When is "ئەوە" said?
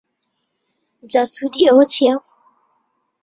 1.67-1.85